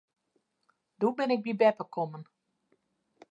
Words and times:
Doe 0.99 1.11
bin 1.19 1.33
ik 1.35 1.41
by 1.43 1.53
beppe 1.61 1.85
kommen. 1.95 2.23